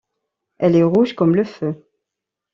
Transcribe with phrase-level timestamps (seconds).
[0.57, 1.79] Elle est rouge comme le feu.